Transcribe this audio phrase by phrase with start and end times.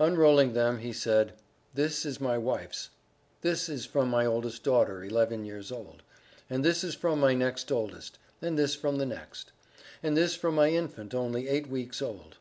[0.00, 1.34] Unrolling them, he said,
[1.72, 2.90] "this is my wife's;"
[3.42, 6.02] "this is from my oldest daughter, eleven years old;"
[6.50, 9.52] "and this is from my next oldest;" "and this from the next,"
[10.02, 12.38] "and this from my infant, only eight weeks old."